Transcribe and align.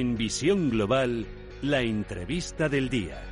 En 0.00 0.16
Visión 0.16 0.70
Global, 0.70 1.26
la 1.60 1.82
entrevista 1.82 2.70
del 2.70 2.88
día. 2.88 3.22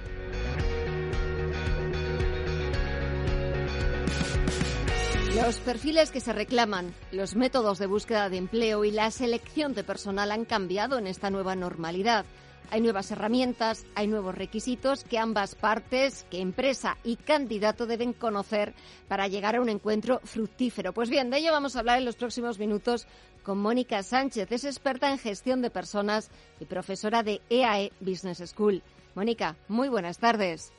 Los 5.34 5.56
perfiles 5.60 6.10
que 6.10 6.20
se 6.20 6.34
reclaman, 6.34 6.92
los 7.10 7.36
métodos 7.36 7.78
de 7.78 7.86
búsqueda 7.86 8.28
de 8.28 8.36
empleo 8.36 8.84
y 8.84 8.90
la 8.90 9.10
selección 9.10 9.72
de 9.72 9.82
personal 9.82 10.30
han 10.30 10.44
cambiado 10.44 10.98
en 10.98 11.06
esta 11.06 11.30
nueva 11.30 11.56
normalidad. 11.56 12.26
Hay 12.70 12.80
nuevas 12.82 13.10
herramientas, 13.10 13.86
hay 13.94 14.06
nuevos 14.08 14.34
requisitos 14.34 15.04
que 15.04 15.18
ambas 15.18 15.54
partes, 15.54 16.26
que 16.30 16.40
empresa 16.40 16.98
y 17.02 17.16
candidato 17.16 17.86
deben 17.86 18.12
conocer 18.12 18.74
para 19.08 19.26
llegar 19.26 19.56
a 19.56 19.60
un 19.60 19.68
encuentro 19.70 20.20
fructífero. 20.24 20.92
Pues 20.92 21.08
bien, 21.08 21.30
de 21.30 21.38
ello 21.38 21.52
vamos 21.52 21.76
a 21.76 21.80
hablar 21.80 21.98
en 21.98 22.04
los 22.04 22.16
próximos 22.16 22.58
minutos 22.58 23.06
con 23.42 23.58
Mónica 23.58 24.02
Sánchez. 24.02 24.52
Es 24.52 24.64
experta 24.64 25.10
en 25.10 25.18
gestión 25.18 25.62
de 25.62 25.70
personas 25.70 26.30
y 26.60 26.66
profesora 26.66 27.22
de 27.22 27.40
EAE 27.48 27.92
Business 28.00 28.42
School. 28.46 28.82
Mónica, 29.14 29.56
muy 29.68 29.88
buenas 29.88 30.18
tardes. 30.18 30.72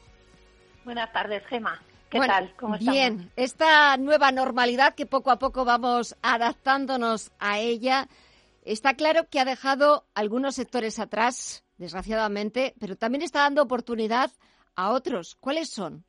Buenas 0.86 1.12
tardes, 1.12 1.44
Gema. 1.48 1.82
¿Qué 2.10 2.20
tal? 2.20 2.54
¿Cómo 2.56 2.76
estamos? 2.76 2.94
Bien, 2.94 3.32
esta 3.36 3.98
nueva 3.98 4.32
normalidad 4.32 4.96
que 4.96 5.06
poco 5.06 5.32
a 5.32 5.40
poco 5.40 5.66
vamos 5.66 6.16
adaptándonos 6.22 7.32
a 7.40 7.60
ella, 7.60 8.08
está 8.64 8.94
claro 8.96 9.28
que 9.30 9.40
ha 9.40 9.46
dejado 9.46 10.06
algunos 10.16 10.56
sectores 10.56 11.00
atrás, 11.00 11.64
desgraciadamente, 11.80 12.76
pero 12.80 12.96
también 12.96 13.24
está 13.24 13.40
dando 13.40 13.64
oportunidad 13.64 14.32
a 14.76 14.92
otros. 14.92 15.36
¿Cuáles 15.40 15.70
son? 15.72 16.06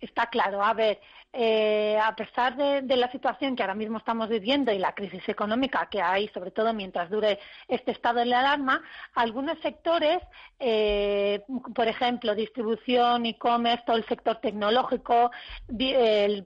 Está 0.00 0.26
claro. 0.26 0.64
A 0.64 0.72
ver, 0.74 1.00
eh, 1.32 1.96
a 2.02 2.16
pesar 2.16 2.56
de, 2.56 2.96
la 2.96 3.10
situación 3.12 3.54
que 3.54 3.62
ahora 3.62 3.76
mismo 3.76 3.98
estamos 3.98 4.28
viviendo 4.28 4.72
y 4.72 4.78
la 4.78 4.94
crisis 4.96 5.28
económica 5.28 5.88
que 5.88 6.02
hay, 6.02 6.26
sobre 6.28 6.50
todo 6.50 6.74
mientras 6.74 7.08
dure 7.08 7.38
este 7.68 7.92
estado 7.92 8.16
de 8.16 8.34
alarma, 8.34 8.82
algunos 9.14 9.56
sectores, 9.60 10.18
eh, 10.58 11.44
por 11.72 11.86
ejemplo, 11.86 12.34
distribución, 12.34 13.26
e-commerce, 13.26 13.84
todo 13.86 13.96
el 13.96 14.06
sector 14.06 14.38
tecnológico, 14.40 15.30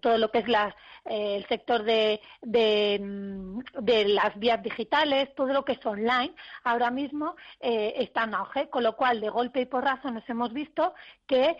todo 0.03 0.19
lo 0.19 0.31
que 0.31 0.39
es 0.41 0.49
eh, 1.07 1.37
el 1.37 1.47
sector 1.47 1.83
de, 1.83 2.21
de, 2.43 4.05
las 4.09 4.39
vías 4.39 4.63
digitales, 4.63 5.35
todo 5.35 5.53
lo 5.55 5.65
que 5.65 5.73
es 5.73 5.87
online, 5.87 6.35
ahora 6.63 6.91
mismo 6.91 7.37
está 7.59 8.25
en 8.25 8.35
auge, 8.35 8.69
con 8.69 8.83
lo 8.83 8.97
cual 8.97 9.23
de 9.23 9.31
golpe 9.31 9.63
y 9.63 9.67
porrazo 9.67 10.11
nos 10.11 10.29
hemos 10.29 10.53
visto 10.53 10.95
que 11.27 11.57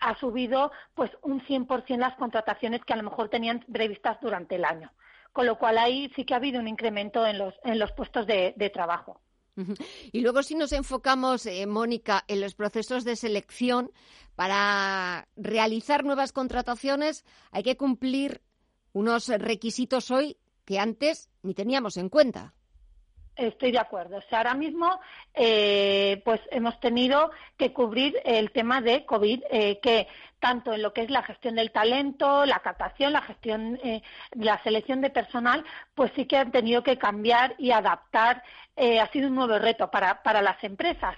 ha 0.00 0.14
subido 0.18 0.72
pues 0.94 1.10
un 1.22 1.40
100 1.42 1.67
100% 1.68 1.98
las 1.98 2.16
contrataciones 2.16 2.84
que 2.84 2.92
a 2.92 2.96
lo 2.96 3.02
mejor 3.04 3.28
tenían 3.28 3.64
previstas 3.70 4.18
durante 4.20 4.56
el 4.56 4.64
año. 4.64 4.90
Con 5.32 5.46
lo 5.46 5.58
cual 5.58 5.78
ahí 5.78 6.10
sí 6.16 6.24
que 6.24 6.34
ha 6.34 6.38
habido 6.38 6.58
un 6.58 6.68
incremento 6.68 7.26
en 7.26 7.38
los, 7.38 7.54
en 7.64 7.78
los 7.78 7.92
puestos 7.92 8.26
de, 8.26 8.70
trabajo. 8.72 9.20
Y 10.12 10.20
luego 10.20 10.42
si 10.42 10.54
nos 10.54 10.72
enfocamos, 10.72 11.44
eh, 11.46 11.66
Mónica, 11.66 12.24
en 12.28 12.40
los 12.40 12.54
procesos 12.54 13.04
de 13.04 13.16
selección, 13.16 13.90
para 14.36 15.26
realizar 15.36 16.04
nuevas 16.04 16.32
contrataciones 16.32 17.24
hay 17.50 17.64
que 17.64 17.76
cumplir 17.76 18.40
unos 18.92 19.28
requisitos 19.28 20.12
hoy 20.12 20.38
que 20.64 20.78
antes 20.78 21.28
ni 21.42 21.54
teníamos 21.54 21.96
en 21.96 22.08
cuenta. 22.08 22.54
Estoy 23.38 23.70
de 23.70 23.78
acuerdo. 23.78 24.16
O 24.16 24.22
sea, 24.28 24.38
ahora 24.38 24.54
mismo, 24.54 25.00
eh, 25.32 26.20
pues 26.24 26.40
hemos 26.50 26.78
tenido 26.80 27.30
que 27.56 27.72
cubrir 27.72 28.20
el 28.24 28.50
tema 28.50 28.80
de 28.80 29.06
COVID, 29.06 29.44
eh, 29.50 29.78
que 29.80 30.08
tanto 30.40 30.72
en 30.72 30.82
lo 30.82 30.92
que 30.92 31.02
es 31.02 31.10
la 31.10 31.22
gestión 31.22 31.56
del 31.56 31.70
talento, 31.70 32.46
la 32.46 32.60
captación, 32.60 33.12
la 33.12 33.22
gestión, 33.22 33.78
eh, 33.82 34.02
la 34.32 34.62
selección 34.62 35.00
de 35.00 35.10
personal, 35.10 35.64
pues 35.94 36.12
sí 36.14 36.26
que 36.26 36.36
han 36.36 36.52
tenido 36.52 36.82
que 36.82 36.98
cambiar 36.98 37.54
y 37.58 37.70
adaptar. 37.70 38.42
Eh, 38.76 39.00
ha 39.00 39.10
sido 39.10 39.28
un 39.28 39.34
nuevo 39.34 39.58
reto 39.58 39.90
para, 39.90 40.22
para 40.22 40.40
las 40.40 40.62
empresas. 40.62 41.16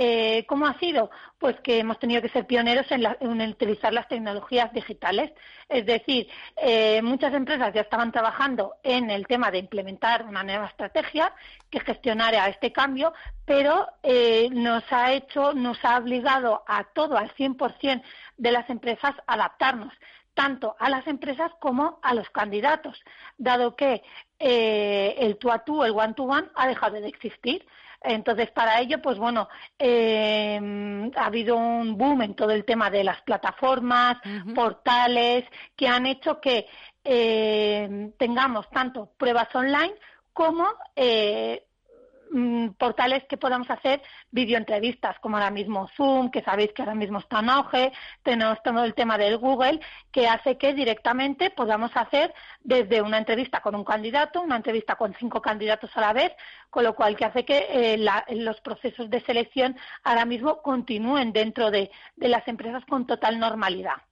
Eh, 0.00 0.44
¿Cómo 0.46 0.66
ha 0.66 0.78
sido? 0.78 1.10
Pues 1.38 1.58
que 1.60 1.80
hemos 1.80 1.98
tenido 1.98 2.22
que 2.22 2.28
ser 2.28 2.46
pioneros 2.46 2.86
en, 2.92 3.04
en 3.18 3.50
utilizar 3.50 3.92
las 3.92 4.06
tecnologías 4.06 4.72
digitales. 4.72 5.32
Es 5.68 5.86
decir, 5.86 6.28
eh, 6.56 7.02
muchas 7.02 7.34
empresas 7.34 7.74
ya 7.74 7.80
estaban 7.80 8.12
trabajando 8.12 8.76
en 8.84 9.10
el 9.10 9.26
tema 9.26 9.50
de 9.50 9.58
implementar 9.58 10.24
una 10.24 10.44
nueva 10.44 10.66
estrategia 10.66 11.32
que 11.68 11.80
gestionara 11.80 12.48
este 12.48 12.72
cambio, 12.72 13.12
pero 13.44 13.88
eh, 14.02 14.48
nos 14.52 14.84
ha 14.92 15.12
hecho, 15.12 15.52
nos 15.52 15.84
ha 15.84 15.98
obligado 15.98 16.62
a 16.66 16.84
todo, 16.84 17.16
al 17.16 17.34
100% 17.34 18.02
de 18.38 18.52
las 18.52 18.70
empresas, 18.70 19.14
adaptarnos 19.26 19.92
tanto 20.38 20.76
a 20.78 20.88
las 20.88 21.04
empresas 21.08 21.50
como 21.58 21.98
a 22.00 22.14
los 22.14 22.30
candidatos, 22.30 23.02
dado 23.38 23.74
que 23.74 24.04
eh, 24.38 25.16
el 25.18 25.36
tú 25.36 25.50
a 25.50 25.64
tú, 25.64 25.82
el 25.82 25.90
one 25.90 26.14
to 26.14 26.22
one, 26.22 26.46
ha 26.54 26.68
dejado 26.68 27.00
de 27.00 27.08
existir. 27.08 27.66
Entonces, 28.00 28.48
para 28.52 28.80
ello, 28.80 29.02
pues 29.02 29.18
bueno, 29.18 29.48
eh, 29.76 31.10
ha 31.16 31.26
habido 31.26 31.56
un 31.56 31.98
boom 31.98 32.22
en 32.22 32.34
todo 32.36 32.52
el 32.52 32.64
tema 32.64 32.88
de 32.88 33.02
las 33.02 33.20
plataformas, 33.22 34.18
portales, 34.54 35.44
que 35.74 35.88
han 35.88 36.06
hecho 36.06 36.40
que 36.40 36.68
eh, 37.02 38.12
tengamos 38.16 38.70
tanto 38.70 39.10
pruebas 39.18 39.52
online 39.56 39.94
como 40.32 40.68
eh, 40.94 41.64
Mm, 42.30 42.70
portales 42.78 43.24
que 43.24 43.38
podamos 43.38 43.70
hacer 43.70 44.02
videoentrevistas, 44.30 45.18
como 45.20 45.36
ahora 45.36 45.50
mismo 45.50 45.88
Zoom, 45.96 46.30
que 46.30 46.42
sabéis 46.42 46.72
que 46.72 46.82
ahora 46.82 46.94
mismo 46.94 47.20
está 47.20 47.40
en 47.40 47.48
auge, 47.48 47.92
tenemos 48.22 48.62
todo 48.62 48.84
el 48.84 48.94
tema 48.94 49.16
del 49.16 49.38
Google, 49.38 49.80
que 50.12 50.28
hace 50.28 50.58
que 50.58 50.74
directamente 50.74 51.50
podamos 51.50 51.90
hacer 51.94 52.34
desde 52.60 53.00
una 53.00 53.18
entrevista 53.18 53.60
con 53.60 53.74
un 53.74 53.84
candidato, 53.84 54.42
una 54.42 54.56
entrevista 54.56 54.96
con 54.96 55.14
cinco 55.14 55.40
candidatos 55.40 55.90
a 55.96 56.00
la 56.02 56.12
vez, 56.12 56.32
con 56.70 56.84
lo 56.84 56.94
cual 56.94 57.16
que 57.16 57.24
hace 57.24 57.44
que 57.44 57.66
eh, 57.70 58.08
los 58.30 58.60
procesos 58.60 59.08
de 59.08 59.20
selección 59.20 59.76
ahora 60.04 60.26
mismo 60.26 60.60
continúen 60.60 61.32
dentro 61.32 61.70
de 61.70 61.90
las 62.16 62.46
empresas 62.46 62.84
con 62.84 63.06
total 63.06 63.38
normalidad. 63.38 64.07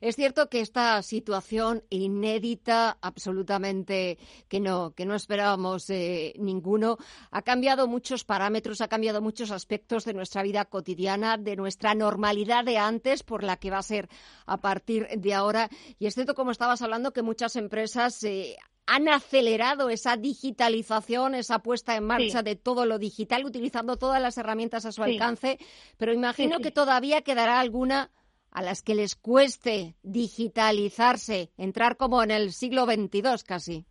Es 0.00 0.16
cierto 0.16 0.48
que 0.48 0.60
esta 0.60 1.02
situación 1.02 1.82
inédita, 1.90 2.98
absolutamente 3.00 4.18
que 4.48 4.60
no, 4.60 4.92
que 4.92 5.04
no 5.04 5.14
esperábamos 5.14 5.90
eh, 5.90 6.34
ninguno, 6.38 6.98
ha 7.30 7.42
cambiado 7.42 7.86
muchos 7.86 8.24
parámetros, 8.24 8.80
ha 8.80 8.88
cambiado 8.88 9.20
muchos 9.20 9.50
aspectos 9.50 10.04
de 10.04 10.14
nuestra 10.14 10.42
vida 10.42 10.64
cotidiana, 10.64 11.36
de 11.36 11.56
nuestra 11.56 11.94
normalidad 11.94 12.64
de 12.64 12.78
antes, 12.78 13.22
por 13.22 13.42
la 13.42 13.56
que 13.56 13.70
va 13.70 13.78
a 13.78 13.82
ser 13.82 14.08
a 14.46 14.58
partir 14.60 15.08
de 15.16 15.34
ahora. 15.34 15.68
Y 15.98 16.06
es 16.06 16.14
cierto, 16.14 16.34
como 16.34 16.50
estabas 16.50 16.82
hablando, 16.82 17.12
que 17.12 17.22
muchas 17.22 17.56
empresas 17.56 18.22
eh, 18.24 18.56
han 18.86 19.08
acelerado 19.08 19.90
esa 19.90 20.16
digitalización, 20.16 21.34
esa 21.34 21.58
puesta 21.58 21.96
en 21.96 22.04
marcha 22.04 22.42
de 22.42 22.54
todo 22.54 22.86
lo 22.86 22.98
digital, 22.98 23.44
utilizando 23.44 23.96
todas 23.96 24.22
las 24.22 24.38
herramientas 24.38 24.86
a 24.86 24.92
su 24.92 25.02
alcance, 25.02 25.58
pero 25.96 26.12
imagino 26.12 26.60
que 26.60 26.70
todavía 26.70 27.22
quedará 27.22 27.58
alguna 27.58 28.10
a 28.56 28.62
las 28.62 28.82
que 28.82 28.94
les 28.94 29.16
cueste 29.16 29.96
digitalizarse, 30.02 31.50
entrar 31.58 31.98
como 31.98 32.22
en 32.22 32.30
el 32.30 32.52
siglo 32.52 32.86
XXII 32.86 33.22
casi. 33.46 33.84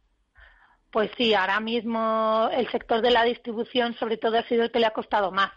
Pues 0.91 1.11
sí, 1.17 1.35
ahora 1.35 1.59
mismo 1.59 2.49
el 2.51 2.67
sector 2.71 3.03
de 3.03 3.11
la 3.11 3.23
distribución 3.25 3.93
sobre 3.99 4.17
todo 4.17 4.39
ha 4.39 4.47
sido 4.47 4.63
el 4.63 4.71
que 4.71 4.79
le 4.79 4.87
ha 4.87 4.93
costado 4.93 5.31
más. 5.31 5.51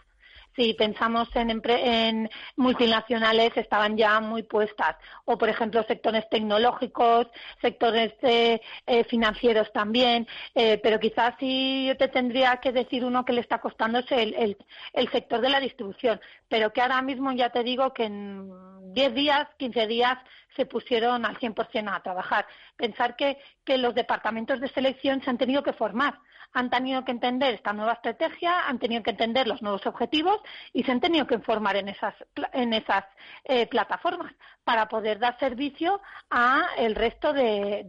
Si 0.59 0.73
pensamos 0.73 1.29
en, 1.35 1.61
en 1.65 2.29
multinacionales, 2.57 3.55
estaban 3.55 3.95
ya 3.95 4.19
muy 4.19 4.43
puestas. 4.43 4.97
O, 5.23 5.37
por 5.37 5.47
ejemplo, 5.47 5.85
sectores 5.87 6.29
tecnológicos, 6.29 7.27
sectores 7.61 8.11
eh, 8.21 8.59
financieros 9.05 9.71
también. 9.71 10.27
Eh, 10.53 10.77
pero 10.83 10.99
quizás 10.99 11.35
si 11.39 11.87
yo 11.87 11.95
te 11.95 12.09
tendría 12.09 12.57
que 12.57 12.73
decir 12.73 13.05
uno 13.05 13.23
que 13.23 13.31
le 13.31 13.39
está 13.39 13.59
costando 13.59 13.99
es 13.99 14.11
el, 14.11 14.57
el, 14.93 15.11
sector 15.11 15.39
de 15.39 15.49
la 15.49 15.61
distribución. 15.61 16.19
Pero 16.49 16.73
que 16.73 16.81
ahora 16.81 17.01
mismo 17.01 17.31
ya 17.31 17.51
te 17.51 17.63
digo 17.63 17.93
que 17.93 18.03
en 18.03 18.49
10 18.93 19.13
días, 19.13 19.47
15 19.57 19.87
días 19.87 20.17
se 20.55 20.65
pusieron 20.65 21.25
al 21.25 21.37
100% 21.37 21.93
a 21.93 22.01
trabajar. 22.01 22.45
Pensar 22.75 23.15
que, 23.15 23.37
los 23.77 23.93
departamentos 23.93 24.59
de 24.59 24.67
selección 24.69 25.21
se 25.21 25.29
han 25.29 25.37
tenido 25.37 25.61
que 25.61 25.73
formar 25.73 26.19
han 26.53 26.71
tenido 26.71 27.05
que 27.05 27.11
entender 27.11 27.53
esta 27.53 27.73
nueva 27.73 27.93
estrategia, 27.93 28.67
han 28.67 28.79
tenido 28.79 29.03
que 29.03 29.11
entender 29.11 29.47
los 29.47 29.61
nuevos 29.61 29.85
objetivos 29.85 30.41
y 30.73 30.83
se 30.83 30.91
han 30.91 30.99
tenido 30.99 31.27
que 31.27 31.35
informar 31.35 31.75
en 31.75 31.89
esas, 31.89 32.15
en 32.53 32.73
esas 32.73 33.05
eh, 33.43 33.67
plataformas 33.67 34.33
para 34.63 34.87
poder 34.87 35.19
dar 35.19 35.37
servicio 35.37 36.01
a 36.29 36.69
el 36.77 36.95
resto 36.95 37.33
de, 37.33 37.85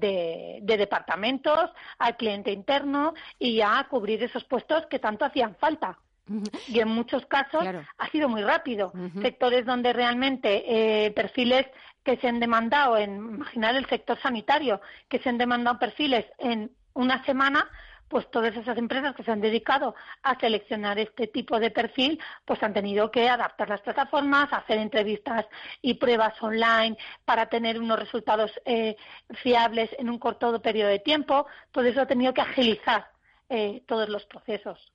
departamentos, 0.63 1.71
al 1.99 2.17
cliente 2.17 2.53
interno 2.53 3.15
y 3.39 3.61
a 3.63 3.87
cubrir 3.89 4.23
esos 4.23 4.45
puestos 4.45 4.87
que 4.87 4.99
tanto 4.99 5.25
hacían 5.25 5.56
falta. 5.56 5.99
Y 6.69 6.81
en 6.81 6.88
muchos 6.88 7.27
casos 7.27 7.65
ha 7.99 8.09
sido 8.11 8.29
muy 8.29 8.43
rápido. 8.43 8.93
Sectores 9.21 9.67
donde 9.67 9.93
realmente 9.93 10.65
eh, 11.06 11.11
perfiles 11.11 11.67
que 12.05 12.17
se 12.17 12.29
han 12.29 12.41
demandado, 12.41 12.97
en, 12.97 13.17
imaginar 13.17 13.75
el 13.77 13.87
sector 13.87 14.19
sanitario, 14.21 14.81
que 15.09 15.19
se 15.19 15.29
han 15.29 15.38
demandado 15.38 15.79
perfiles 15.79 16.27
en 16.38 16.71
una 16.94 17.25
semana, 17.25 17.69
pues 18.09 18.29
todas 18.31 18.56
esas 18.56 18.77
empresas 18.77 19.15
que 19.15 19.23
se 19.23 19.31
han 19.31 19.41
dedicado 19.41 19.94
a 20.23 20.38
seleccionar 20.38 20.99
este 20.99 21.29
tipo 21.29 21.61
de 21.61 21.71
perfil, 21.71 22.21
pues 22.44 22.61
han 22.62 22.75
tenido 22.75 23.11
que 23.11 23.29
adaptar 23.29 23.69
las 23.69 23.81
plataformas, 23.82 24.53
hacer 24.53 24.79
entrevistas 24.79 25.47
y 25.81 25.94
pruebas 25.94 26.35
online 26.43 26.97
para 27.25 27.47
tener 27.47 27.79
unos 27.79 28.00
resultados 28.00 28.50
eh, 28.65 28.97
fiables 29.43 29.91
en 29.97 30.11
un 30.11 30.19
corto 30.19 30.61
periodo 30.61 30.88
de 30.88 30.99
tiempo. 30.99 31.47
Todo 31.71 31.85
eso 31.85 32.00
ha 32.00 32.06
tenido 32.06 32.35
que 32.35 32.41
agilizar 32.41 33.09
eh, 33.52 33.82
todos 33.88 34.08
los 34.08 34.25
procesos. 34.26 34.93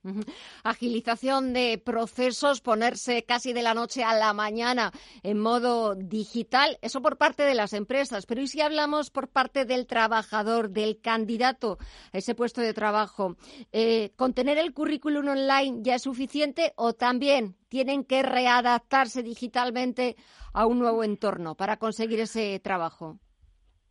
Agilización 0.63 1.51
de 1.51 1.77
procesos, 1.77 2.61
ponerse 2.61 3.25
casi 3.25 3.51
de 3.51 3.61
la 3.61 3.73
noche 3.73 4.01
a 4.01 4.15
la 4.15 4.31
mañana 4.31 4.93
en 5.23 5.39
modo 5.39 5.93
digital, 5.93 6.77
eso 6.81 7.01
por 7.01 7.17
parte 7.17 7.43
de 7.43 7.53
las 7.53 7.73
empresas. 7.73 8.25
Pero 8.25 8.41
¿y 8.41 8.47
si 8.47 8.61
hablamos 8.61 9.09
por 9.11 9.27
parte 9.27 9.65
del 9.65 9.87
trabajador, 9.87 10.69
del 10.69 11.01
candidato 11.01 11.77
a 12.13 12.17
ese 12.17 12.33
puesto 12.33 12.61
de 12.61 12.73
trabajo? 12.73 13.35
Eh, 13.73 14.13
¿Con 14.15 14.33
tener 14.33 14.57
el 14.57 14.73
currículum 14.73 15.27
online 15.27 15.79
ya 15.81 15.95
es 15.95 16.03
suficiente 16.03 16.71
o 16.77 16.93
también 16.93 17.57
tienen 17.67 18.05
que 18.05 18.23
readaptarse 18.23 19.21
digitalmente 19.21 20.15
a 20.53 20.65
un 20.65 20.79
nuevo 20.79 21.03
entorno 21.03 21.55
para 21.55 21.75
conseguir 21.75 22.21
ese 22.21 22.57
trabajo? 22.61 23.19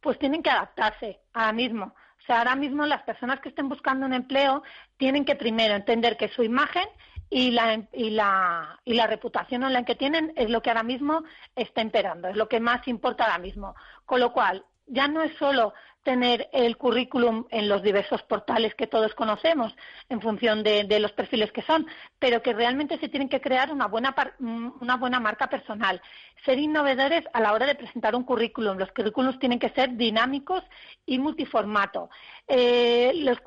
Pues 0.01 0.19
tienen 0.19 0.43
que 0.43 0.49
adaptarse 0.49 1.21
ahora 1.35 1.53
mismo. 1.53 1.95
O 2.25 2.27
sea, 2.27 2.39
ahora 2.39 2.57
mismo 2.57 2.87
las 2.87 3.03
personas 3.03 3.41
que 3.41 3.51
estén 3.51 3.69
buscando 3.69 4.07
un 4.07 4.15
empleo 4.15 4.63
tienen 4.97 5.27
que 5.27 5.37
primero 5.37 5.75
entender 5.75 6.17
que 6.17 6.29
su 6.29 6.43
imagen 6.43 6.89
y 7.29 7.51
la, 7.51 7.87
y 7.93 8.09
la, 8.11 8.81
y 8.83 8.95
la 8.95 9.07
reputación 9.07 9.63
online 9.63 9.85
que 9.85 9.95
tienen 9.95 10.33
es 10.35 10.49
lo 10.49 10.63
que 10.63 10.71
ahora 10.71 10.85
mismo 10.85 11.23
está 11.55 11.83
imperando, 11.83 12.29
es 12.29 12.37
lo 12.37 12.49
que 12.49 12.61
más 12.61 12.89
importa 12.89 13.25
ahora 13.25 13.37
mismo. 13.37 13.75
Con 14.07 14.21
lo 14.21 14.33
cual, 14.33 14.65
ya 14.87 15.07
no 15.07 15.21
es 15.21 15.37
solo 15.37 15.75
tener 16.05 16.49
el 16.53 16.77
currículum 16.77 17.47
en 17.51 17.69
los 17.69 17.83
diversos 17.83 18.23
portales 18.23 18.75
que 18.75 18.87
todos 18.87 19.15
conocemos 19.15 19.75
en 20.09 20.21
función 20.21 20.63
de, 20.63 20.87
los 21.01 21.13
perfiles 21.13 21.51
que 21.51 21.63
son, 21.63 21.87
pero 22.19 22.43
que 22.43 22.53
realmente 22.53 22.99
se 22.99 23.09
tienen 23.09 23.29
que 23.29 23.41
crear 23.41 23.73
una 23.73 23.87
buena, 23.89 24.15
una 24.39 24.97
buena 24.97 25.19
marca 25.19 25.49
personal. 25.49 26.01
Ser 26.45 26.59
innovadores 26.59 27.25
a 27.33 27.41
la 27.41 27.53
hora 27.53 27.67
de 27.67 27.75
presentar 27.75 28.15
un 28.15 28.23
currículum. 28.23 28.77
Los 28.77 28.93
currículums 28.93 29.39
tienen 29.39 29.59
que 29.59 29.71
ser 29.71 29.97
dinámicos 29.97 30.63
y 31.07 31.19
multiformato. 31.19 32.11
Eh, 32.47 33.13
los, 33.17 33.39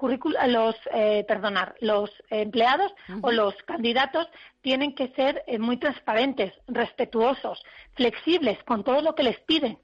los, 0.48 0.75
eh, 0.92 1.24
perdonar, 1.27 1.75
los 1.80 2.12
empleados 2.30 2.92
o 3.21 3.31
los 3.31 3.54
candidatos 3.63 4.27
tienen 4.62 4.95
que 4.95 5.09
ser 5.09 5.44
eh, 5.45 5.59
muy 5.59 5.77
transparentes, 5.77 6.54
respetuosos, 6.68 7.63
flexibles 7.94 8.62
con 8.63 8.83
todo 8.83 9.01
lo 9.01 9.13
que 9.13 9.24
les 9.24 9.39
piden 9.42 9.77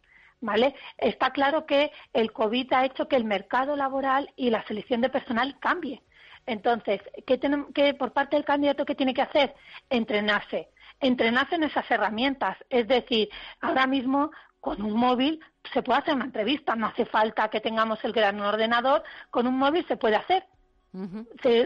¿vale? 0.44 0.76
Está 0.98 1.32
claro 1.32 1.66
que 1.66 1.92
el 2.12 2.32
COVID 2.34 2.74
ha 2.74 2.86
hecho 2.86 3.08
que 3.08 3.16
el 3.16 3.24
mercado 3.24 3.76
laboral 3.76 4.30
y 4.36 4.50
la 4.50 4.64
selección 4.68 5.02
de 5.02 5.10
personal 5.10 5.58
cambie. 5.60 6.04
Entonces, 6.46 7.02
¿qué, 7.26 7.38
tenemos, 7.38 7.70
qué 7.74 7.94
por 7.94 8.12
parte 8.12 8.36
del 8.36 8.46
candidato 8.46 8.86
qué 8.86 8.94
tiene 8.94 9.14
que 9.14 9.22
hacer? 9.22 9.56
Entrenarse. 9.90 10.68
Entrenarse 11.00 11.56
en 11.56 11.64
esas 11.64 11.90
herramientas. 11.90 12.58
Es 12.70 12.88
decir, 12.88 13.30
ahora 13.62 13.88
mismo 13.88 14.32
con 14.60 14.82
un 14.82 14.94
móvil 14.94 15.40
se 15.74 15.82
puede 15.82 16.00
hacer 16.00 16.16
una 16.16 16.26
entrevista, 16.26 16.76
no 16.76 16.88
hace 16.88 17.06
falta 17.06 17.50
que 17.50 17.62
tengamos 17.62 18.04
el 18.04 18.12
gran 18.12 18.40
ordenador, 18.42 19.04
con 19.30 19.48
un 19.48 19.58
móvil 19.58 19.86
se 19.88 19.96
puede 19.96 20.18
hacer 20.18 20.46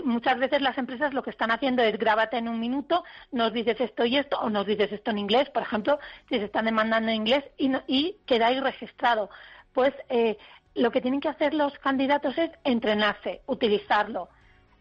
muchas 0.04 0.40
veces 0.40 0.62
las 0.62 0.78
empresas 0.78 1.14
lo 1.14 1.22
que 1.22 1.30
están 1.30 1.52
haciendo 1.52 1.84
es 1.84 1.98
grábate 1.98 2.38
en 2.38 2.48
un 2.48 2.60
minuto, 2.60 3.04
nos 3.32 3.52
dices 3.52 3.80
esto 3.80 4.06
y 4.06 4.18
esto, 4.18 4.40
o 4.40 4.50
nos 4.50 4.66
dices 4.66 4.92
esto 4.92 5.12
en 5.12 5.18
inglés, 5.18 5.50
por 5.50 5.64
ejemplo, 5.64 6.00
si 6.30 6.38
se 6.38 6.46
están 6.46 6.66
demandando 6.66 7.10
en 7.10 7.16
inglés 7.18 7.44
y, 7.58 7.72
y 7.88 8.18
queda 8.26 8.48
ahí 8.48 8.60
registrado. 8.60 9.30
Pues 9.74 9.94
eh, 10.10 10.38
lo 10.76 10.92
que 10.92 11.02
tienen 11.02 11.20
que 11.20 11.30
hacer 11.30 11.54
los 11.54 11.78
candidatos 11.80 12.38
es 12.38 12.52
entrenarse, 12.64 13.42
utilizarlo, 13.48 14.30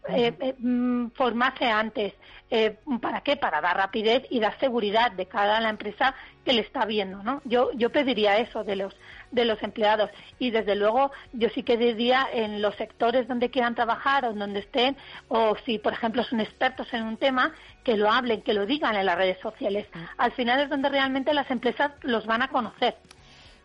eh, 0.09 0.33
eh, 0.39 0.55
mm, 0.57 1.11
formarse 1.11 1.65
antes. 1.65 2.13
Eh, 2.49 2.77
¿Para 3.01 3.21
qué? 3.21 3.35
Para 3.35 3.59
dar 3.59 3.75
rapidez 3.75 4.23
y 4.29 4.39
dar 4.39 4.57
seguridad 4.59 5.11
de 5.11 5.25
cada 5.25 5.59
la 5.59 5.69
empresa 5.69 6.15
que 6.45 6.53
le 6.53 6.61
está 6.61 6.85
viendo, 6.85 7.21
¿no? 7.21 7.41
Yo, 7.43 7.71
yo 7.73 7.91
pediría 7.91 8.37
eso 8.37 8.63
de 8.63 8.77
los, 8.77 8.95
de 9.31 9.43
los 9.43 9.61
empleados 9.63 10.09
y 10.39 10.51
desde 10.51 10.75
luego 10.75 11.11
yo 11.33 11.49
sí 11.49 11.63
que 11.63 11.75
diría 11.75 12.27
en 12.31 12.61
los 12.61 12.75
sectores 12.75 13.27
donde 13.27 13.49
quieran 13.49 13.75
trabajar 13.75 14.23
o 14.23 14.33
donde 14.33 14.61
estén 14.61 14.95
o 15.27 15.57
si 15.65 15.77
por 15.77 15.91
ejemplo 15.91 16.23
son 16.23 16.39
expertos 16.39 16.87
en 16.93 17.03
un 17.03 17.17
tema 17.17 17.53
que 17.83 17.97
lo 17.97 18.09
hablen, 18.09 18.41
que 18.41 18.53
lo 18.53 18.65
digan 18.65 18.95
en 18.95 19.05
las 19.05 19.17
redes 19.17 19.39
sociales. 19.41 19.87
Al 20.17 20.31
final 20.31 20.61
es 20.61 20.69
donde 20.69 20.87
realmente 20.87 21.33
las 21.33 21.51
empresas 21.51 21.91
los 22.03 22.25
van 22.25 22.43
a 22.43 22.47
conocer. 22.47 22.95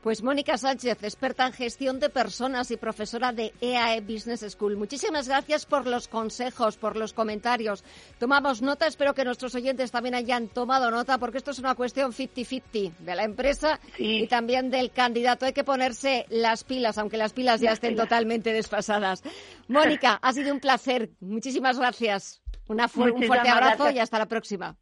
Pues 0.02 0.20
Mónica 0.20 0.58
Sánchez, 0.58 1.04
experta 1.04 1.46
en 1.46 1.52
gestión 1.52 2.00
de 2.00 2.10
personas 2.10 2.72
y 2.72 2.76
profesora 2.76 3.30
de 3.32 3.52
EAE 3.60 3.98
e 3.98 4.00
Business 4.00 4.44
School. 4.50 4.76
Muchísimas 4.76 5.28
gracias 5.28 5.64
por 5.64 5.86
los 5.86 6.08
consejos, 6.08 6.76
por 6.76 6.96
los 6.96 7.12
comentarios. 7.12 7.84
Tomamos 8.18 8.62
nota, 8.62 8.88
espero 8.88 9.14
que 9.14 9.24
nuestros 9.24 9.54
oyentes 9.54 9.92
también 9.92 10.16
hayan 10.16 10.48
tomado 10.48 10.90
nota, 10.90 11.18
porque 11.18 11.38
esto 11.38 11.52
es 11.52 11.60
una 11.60 11.76
cuestión 11.76 12.12
50-50 12.12 12.96
de 12.98 13.14
la 13.14 13.22
empresa 13.22 13.78
y 13.96 14.26
también 14.26 14.70
del 14.70 14.90
candidato. 14.90 15.46
Hay 15.46 15.52
que 15.52 15.62
ponerse 15.62 16.26
las 16.30 16.64
pilas, 16.64 16.98
aunque 16.98 17.16
las 17.16 17.32
pilas 17.32 17.60
ya 17.60 17.70
estén 17.70 17.94
totalmente 17.94 18.52
desfasadas. 18.52 19.22
Mónica, 19.68 20.18
ha 20.20 20.32
sido 20.32 20.52
un 20.52 20.58
placer. 20.58 21.10
Muchísimas 21.20 21.78
gracias. 21.78 22.42
un 22.66 22.88
fuerte 22.88 23.48
abrazo 23.48 23.88
y 23.90 24.00
hasta 24.00 24.18
la 24.18 24.26
próxima. 24.26 24.76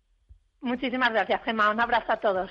Muchísimas 0.63 1.13
gracias, 1.13 1.43
Gemma. 1.45 1.71
Un 1.71 1.81
abrazo 1.81 2.11
a 2.11 2.21
todos. 2.21 2.51